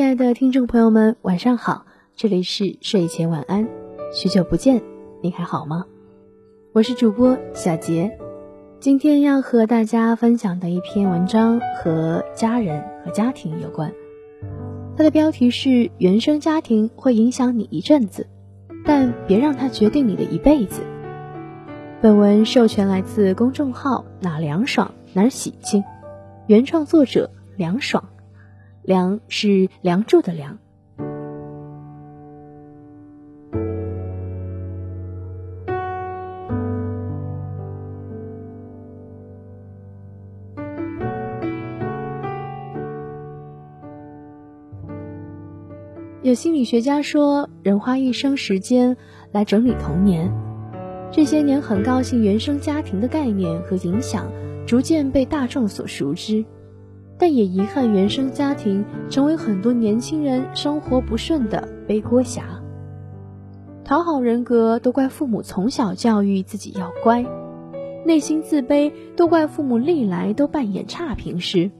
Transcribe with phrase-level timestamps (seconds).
[0.00, 1.84] 亲爱的听众朋友们，晚上好，
[2.16, 3.68] 这里是睡前晚安，
[4.14, 4.80] 许久不见，
[5.20, 5.84] 你还好吗？
[6.72, 8.18] 我是主播小杰，
[8.80, 13.92] 今天要和大家分享的一篇文章和家人和家庭有关，
[14.96, 18.26] 它的标题是“原生家庭会影响你一阵子，
[18.86, 20.80] 但别让它决定你的一辈子”。
[22.00, 25.84] 本文授权来自公众号哪凉爽哪喜庆，
[26.46, 28.02] 原创作者凉爽。
[28.90, 30.58] 梁是梁祝的梁。
[46.22, 48.96] 有心理学家说，人花一生时间
[49.30, 50.32] 来整理童年。
[51.12, 54.26] 这些年，很高兴原生家庭的概念和影响
[54.66, 56.44] 逐渐被大众所熟知。
[57.20, 62.44] 但也遗憾，原生家庭成为很多年轻人生活不顺的背锅侠。
[63.84, 67.26] 讨好人格都怪父母从小教育自己要乖，
[68.06, 71.70] 内心自卑都怪父母历来都扮演差评师，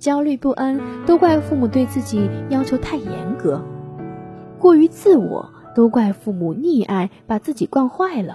[0.00, 3.62] 焦虑不安都怪父母对自己要求太严格，
[4.58, 8.34] 过于自我都怪父母溺爱把自己惯坏了。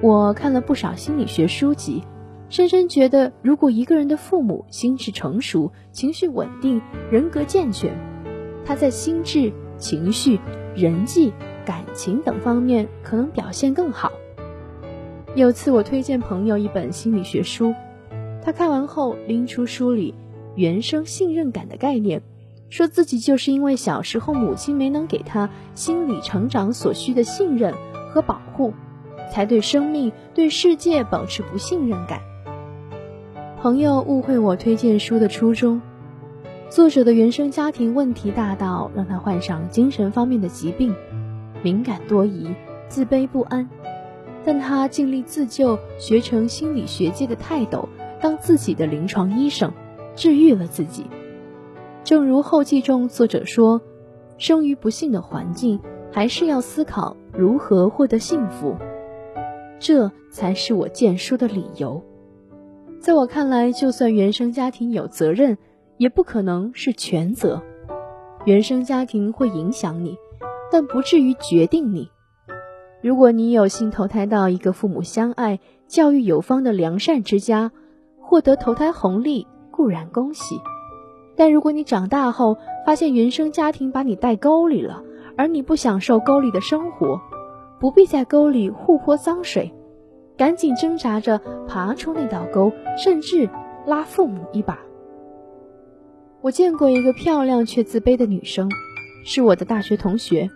[0.00, 2.04] 我看了不少心理学书籍。
[2.50, 7.96] 深深觉得，如果一个人的父母心智成熟、情绪稳定、人格健全，
[8.64, 10.40] 他在心智、情绪、
[10.74, 11.32] 人际、
[11.64, 14.10] 感情等方面可能表现更好。
[15.36, 17.72] 有次我推荐朋友一本心理学书，
[18.42, 20.12] 他看完后拎出书里
[20.56, 22.20] 原生信任感的概念，
[22.68, 27.72] 说自己就是因为小时候母亲没能给他心理成长所需的信任
[28.12, 28.74] 和保护，
[29.32, 32.20] 才对生命、对世界保持不信任感。
[33.62, 35.82] 朋友误会我推荐书的初衷，
[36.70, 40.94] 作者的原生家庭问题大到让他患上精神方面的疾病，
[41.62, 42.54] 敏感多疑、
[42.88, 43.68] 自卑不安，
[44.46, 47.86] 但他尽力自救，学成心理学界的泰斗，
[48.18, 49.70] 当自己的临床医生，
[50.16, 51.04] 治愈了自己。
[52.02, 53.82] 正如后记中作者说
[54.38, 55.78] ：“生于不幸的环境，
[56.10, 58.74] 还是要思考如何获得幸福，
[59.78, 62.02] 这才是我荐书的理由。”
[63.00, 65.56] 在我看来，就算原生家庭有责任，
[65.96, 67.62] 也不可能是全责。
[68.44, 70.18] 原生家庭会影响你，
[70.70, 72.10] 但不至于决定你。
[73.00, 77.72] 如果你有幸投胎到一个父母相爱、教育有方的良善之家，
[78.20, 80.60] 获得投胎红利固然恭喜。
[81.36, 85.02] 但如果你长大后发现原生家庭把你带沟里了，
[85.38, 87.18] 而你不享受沟里的生活，
[87.78, 89.72] 不必在沟里互泼脏水。
[90.40, 93.46] 赶紧挣扎着爬出那道沟，甚至
[93.86, 94.78] 拉父母一把。
[96.40, 98.70] 我见过一个漂亮却自卑的女生，
[99.22, 100.48] 是我的大学同学。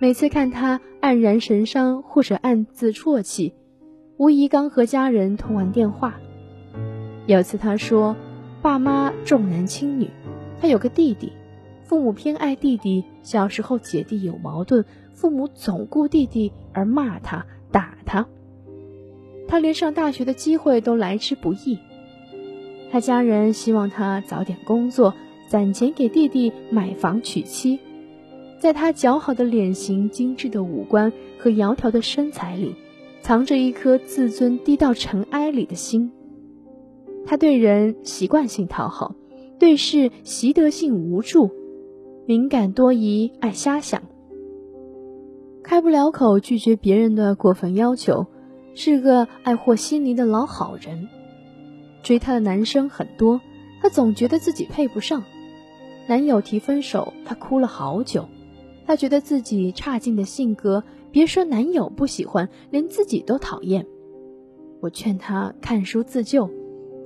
[0.00, 3.52] 每次看她黯然神伤或者暗自啜泣，
[4.16, 6.14] 无疑刚和家人通完电话。
[7.26, 8.16] 有次她说，
[8.62, 10.08] 爸妈重男轻女，
[10.62, 11.30] 她有个弟弟，
[11.82, 14.82] 父母偏爱弟弟，小时候姐弟有矛盾，
[15.12, 17.44] 父母总顾弟弟而骂她。
[19.50, 21.76] 他连上大学的机会都来之不易，
[22.92, 25.12] 他家人希望他早点工作，
[25.48, 27.80] 攒钱给弟弟买房娶妻。
[28.60, 32.76] 在他姣好的脸型、精致的五官和窈窕的身材里，
[33.22, 36.12] 藏着一颗自尊低到尘埃里的心。
[37.26, 39.16] 他对人习惯性讨好，
[39.58, 41.50] 对事习得性无助，
[42.24, 44.00] 敏感多疑，爱瞎想，
[45.64, 48.26] 开不了口拒绝别人的过分要求。
[48.74, 51.08] 是个爱和稀泥的老好人，
[52.02, 53.40] 追她的男生很多，
[53.82, 55.22] 她总觉得自己配不上。
[56.06, 58.28] 男友提分手，她哭了好久。
[58.86, 63.86] 她觉得自己差劲的性格，别说男友不喜欢，连自己都讨厌。
[64.80, 66.50] 我劝她看书自救，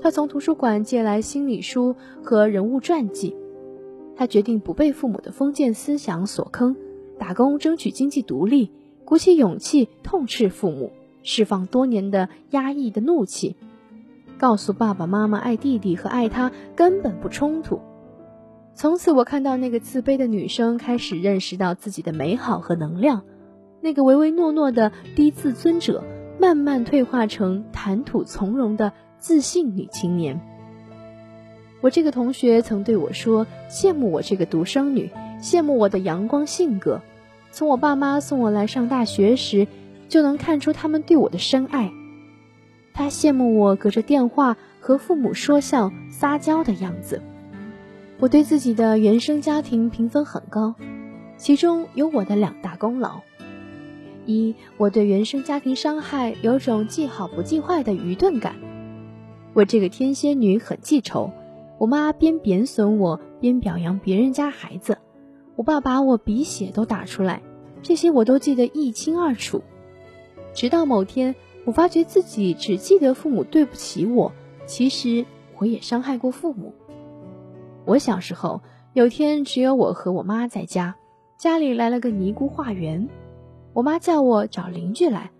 [0.00, 3.36] 她从图书馆借来心理书和人物传记。
[4.16, 6.76] 她决定不被父母的封建思想所坑，
[7.18, 8.70] 打工争取经济独立，
[9.04, 10.92] 鼓起勇气痛斥父母。
[11.24, 13.56] 释放多年的压抑的怒气，
[14.38, 17.80] 告诉爸爸妈妈爱弟弟和爱他根本不冲突。
[18.74, 23.22] 从此，我看到那个自卑的女生开始认识到自己的美好和能量，
[23.80, 26.04] 那个唯唯诺诺的低自尊者
[26.38, 30.40] 慢慢退化成谈吐从容的自信女青年。
[31.80, 35.10] 我这个同学曾对我说：“羡慕我这个独生女，
[35.40, 37.00] 羡慕我的阳光性格。
[37.50, 39.66] 从我爸妈送我来上大学时。”
[40.08, 41.92] 就能看出他们对我的深爱。
[42.92, 47.22] 他羡慕我隔着电话和父母说笑撒娇的样子。
[48.20, 50.76] 我对自己的原生家庭评分很高，
[51.36, 53.20] 其中有我的两大功劳：
[54.24, 58.54] 一，我对原生家庭伤害有种记好不记坏的愚钝感。
[59.52, 61.32] 我这个天蝎女很记仇，
[61.78, 64.98] 我妈边贬损我边表扬别人家孩子，
[65.56, 67.42] 我爸把我鼻血都打出来，
[67.82, 69.62] 这些我都记得一清二楚。
[70.54, 71.34] 直到某天，
[71.64, 74.32] 我发觉自己只记得父母对不起我，
[74.64, 75.26] 其实
[75.58, 76.72] 我也伤害过父母。
[77.84, 78.62] 我小时候
[78.94, 80.94] 有天只有我和我妈在家，
[81.36, 83.08] 家里来了个尼姑化缘，
[83.74, 85.32] 我妈叫我找邻居来，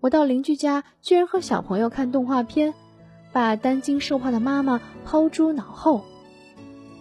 [0.00, 2.74] 我到邻居家居然和小朋友看动画片。
[3.30, 6.02] 把担惊受怕的妈妈抛诸脑后。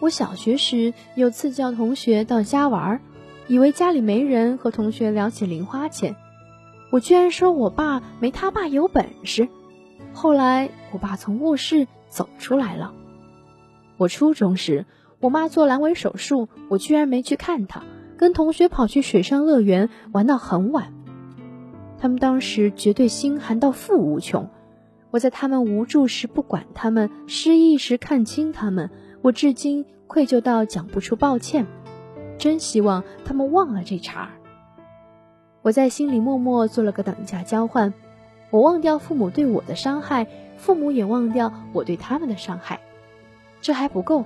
[0.00, 3.00] 我小学时有次叫同学到家玩，
[3.46, 6.16] 以为家里没人，和同学聊起零花钱，
[6.90, 9.48] 我居然说我爸没他爸有本事。
[10.12, 12.94] 后来我爸从卧室走出来了。
[13.96, 14.86] 我初中时，
[15.20, 17.82] 我妈做阑尾手术，我居然没去看她，
[18.16, 20.92] 跟同学跑去水上乐园玩到很晚。
[21.98, 24.48] 他们当时绝对心寒到负无穷。
[25.10, 28.90] 我在他们无助时不管他们，失意时看清他们，
[29.22, 31.66] 我至今愧疚到讲不出抱歉。
[32.38, 34.30] 真希望他们忘了这茬儿。
[35.66, 37.92] 我在心里默默做了个等价交换，
[38.50, 40.24] 我忘掉父母对我的伤害，
[40.56, 42.78] 父母也忘掉我对他们的伤害。
[43.60, 44.24] 这还不够，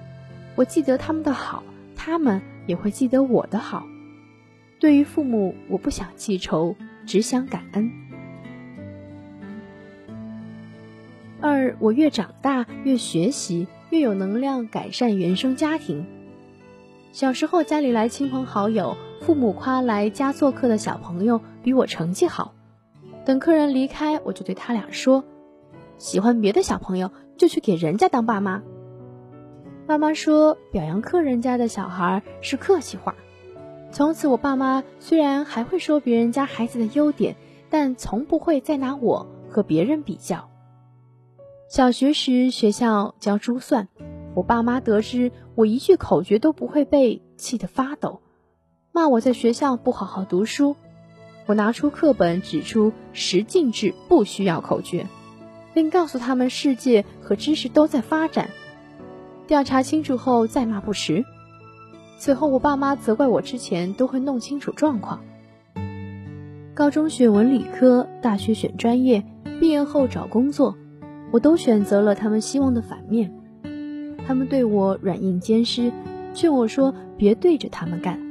[0.55, 1.63] 我记得他们的好，
[1.97, 3.87] 他们也会记得我的好。
[4.79, 6.77] 对于父母，我不想记仇，
[7.07, 7.91] 只想感恩。
[11.41, 16.05] 二，我越长大越学习，越有能量改善原生家庭。
[17.13, 22.55] 小时候家里来亲朋好友，父母夸来家做客的小朋友比我成绩好。
[23.25, 25.25] 等客人离开，我就对他俩说
[25.99, 28.63] ：“喜欢别的小朋友就去给人家当爸妈。”
[29.87, 33.15] 爸妈说：“表扬客人家的小孩是客气话。”
[33.93, 37.37] 从此，我爸妈虽然还会说别人家孩子的优点，
[37.69, 40.49] 但从不会再拿我和别人比较。
[41.69, 43.89] 小学时学校教珠算，
[44.35, 48.23] 我爸妈得知我一句口诀都不会背，气得发抖，
[49.01, 50.77] 骂我在学校不好好读书。
[51.47, 55.07] 我拿出课本指出十进制不需要口诀，
[55.73, 58.51] 并告诉他们世界和知识都在发展，
[59.47, 61.25] 调查清楚后再骂不迟。
[62.19, 65.23] 随后我爸妈责怪我之前都会弄清楚状况。
[66.75, 69.25] 高中学文理科，大学选专业，
[69.61, 70.77] 毕业后找工作。
[71.31, 73.33] 我都选择了他们希望的反面，
[74.27, 75.91] 他们对我软硬兼施，
[76.35, 78.30] 劝我说别对着他们干。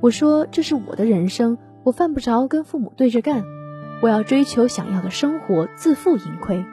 [0.00, 3.44] 我说这是我的人生，我犯不着跟父母对着干，
[4.00, 6.64] 我要追求想要的生活，自负盈亏。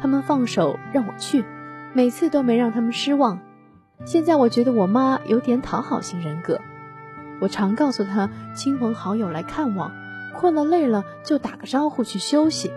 [0.00, 1.44] 他们放手让我去，
[1.92, 3.40] 每次都没让他们失望。
[4.04, 6.60] 现在我觉得我妈有点讨好型人格，
[7.40, 9.90] 我常告诉她亲朋好友来看望，
[10.32, 12.70] 困了累了就打个招呼去休息。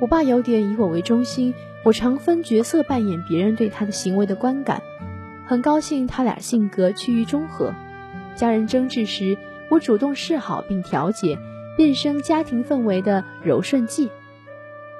[0.00, 1.52] 我爸有点以我为中心，
[1.82, 4.80] 我常分角色扮演别人对他的行为的观感，
[5.44, 7.74] 很高兴他俩性格趋于中和。
[8.34, 9.36] 家人争执时，
[9.70, 11.38] 我主动示好并调解，
[11.76, 14.10] 变生家庭氛围的柔顺剂。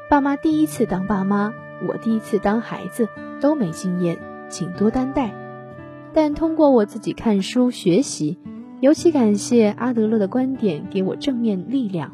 [0.09, 1.53] 爸妈第一次当爸妈，
[1.87, 3.09] 我第一次当孩子，
[3.41, 4.19] 都没经验，
[4.49, 5.33] 请多担待。
[6.13, 8.39] 但通过我自己看书学习，
[8.81, 12.13] 尤其感谢阿德勒的观点给我正面力量，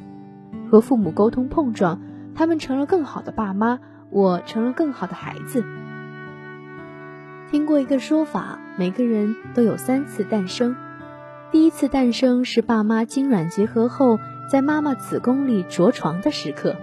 [0.71, 2.01] 和父母沟通碰撞。
[2.35, 5.65] 他们成了更好的爸妈，我成了更好的孩子。
[7.51, 10.75] 听过一个说法，每个人都有三次诞生。
[11.53, 16.77] 第一次诞生是爸妈精卵结合后，在妈妈子宫里着床的时刻；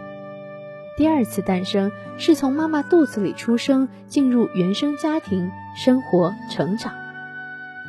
[0.97, 6.91] 第二次诞生是从妈妈肚子里出生，进入原生家庭生活成长；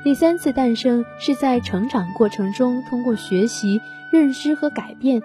[0.04, 3.80] 第三次诞生是在成长过程中，通过学习、
[4.12, 5.20] 认知和改变。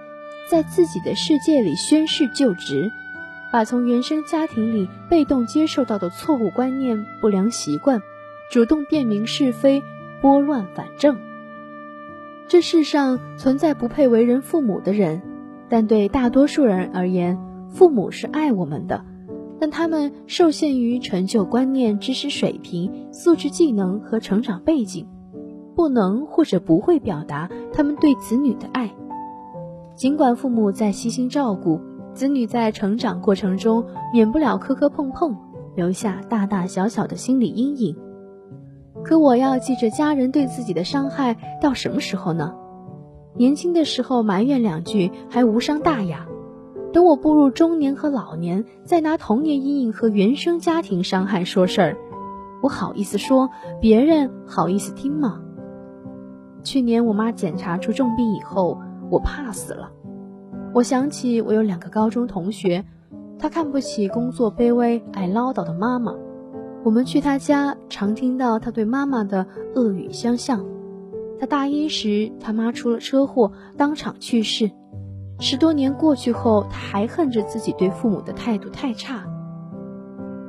[0.49, 2.91] 在自己的世界里宣誓就职，
[3.51, 8.01] 把从原生家庭里被动接受到的错误观念、不良习惯，
[8.51, 9.83] 主动辨明是非，
[10.19, 11.15] 拨乱反正。
[12.53, 15.23] 这世上存在不配为人父母的人，
[15.69, 17.35] 但对大多数人而言，
[17.67, 19.03] 父母是爱我们的，
[19.59, 25.07] 但他们受限于成就观念、知识水平、素质技能和成长背景，
[25.75, 28.93] 不能或者不会表达他们对子女的爱。
[29.95, 31.81] 尽管父母在悉心照顾
[32.13, 33.83] 子女，在成长过程中
[34.13, 35.35] 免不了磕磕碰碰，
[35.75, 37.97] 留下大大小小的心理阴影。
[39.03, 42.55] 可我要记着家人对自己的伤害到什么时候呢？
[43.35, 46.27] 年轻的时候埋怨两句还无伤大雅，
[46.93, 51.97] 等我步入中年和老年，再拿童年阴影和原生家庭伤害说事儿，
[52.61, 53.49] 我好意思说，
[53.81, 55.41] 别人好意思听吗？
[56.63, 58.79] 去年我妈检查出重病以后，
[59.09, 59.91] 我怕死了。
[60.73, 62.85] 我想起我有两个高中同学，
[63.37, 66.13] 她看不起工作卑微、爱唠叨的妈妈。
[66.83, 70.65] 我们去他家，常听到他对妈妈的恶语相向。
[71.39, 74.69] 他大一时，他妈出了车祸，当场去世。
[75.39, 79.25] 十多年过去后，他还恨着自己对父母的态度太差。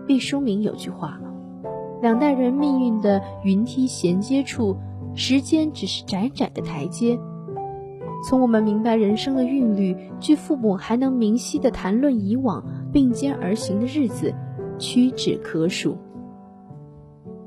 [0.06, 1.20] 毕淑敏有句话。
[2.02, 4.76] 两代人命运的云梯衔接处，
[5.14, 7.18] 时间只是窄窄的台阶。
[8.28, 12.62] 从我们明白人生的韵律，距父母还能明晰的谈论以往
[12.92, 14.34] 并肩而行的日子，
[14.78, 15.96] 屈指可数。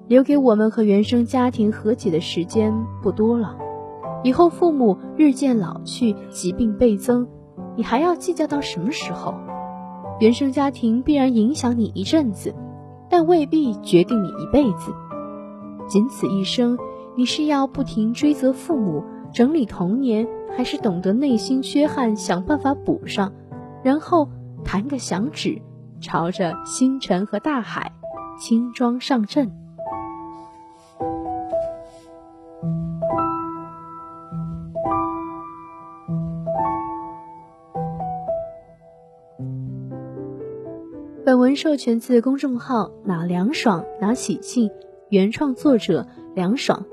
[0.08, 3.58] 留给我们和原生家庭和解的时间不多了。
[4.24, 7.28] 以后父母日渐老去，疾病倍增，
[7.76, 9.34] 你还要计较到什么时候？
[10.20, 12.54] 原生家庭必然影响你一阵子。
[13.10, 14.92] 但未必决定你一辈子。
[15.88, 16.78] 仅此一生，
[17.16, 23.32] 你是要不停追责父母、整理童年，还是懂得内心缺憾，想办法补上，
[23.82, 24.28] 然后
[24.66, 25.62] 弹个响指，
[26.02, 27.94] 朝着星辰和大海
[28.38, 29.50] 轻装上阵？
[41.58, 44.70] 授权自公众号“哪凉爽哪喜庆”，
[45.10, 46.86] 原创作者凉爽。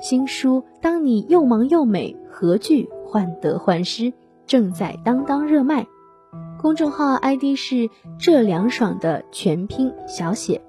[0.00, 4.04] 新书《当你又忙又美，何惧患得患失》
[4.46, 5.86] 正在当当热卖。
[6.58, 10.62] 公众号 ID 是“这凉爽”的全拼小写，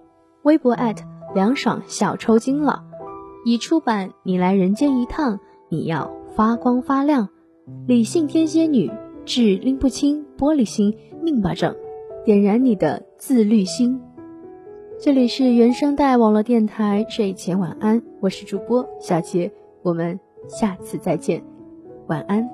[0.43, 0.75] 微博
[1.33, 2.83] 凉爽小抽筋了。
[3.45, 7.27] 已出版《你来人间一趟，你要发光发亮》，
[7.87, 8.91] 理性天蝎女
[9.23, 10.93] 治拎不清玻璃心，
[11.23, 11.73] 拧巴症。
[12.29, 13.99] 点燃你的自律心。
[14.99, 21.41] 这里是原声带网络电台，睡前晚安，我是主播小杰，我们下次再见，
[22.05, 22.47] 晚安。